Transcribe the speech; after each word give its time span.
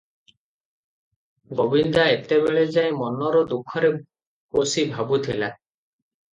ଗୋବିନ୍ଦା 1.59 2.07
ଏତେବେଳେ 2.15 2.65
ଯାଏ 2.79 2.97
ମନର 3.03 3.45
ଦୁଃଖରେ 3.55 3.95
ବସି 4.03 4.91
ଭାବୁଥିଲା। 4.99 5.55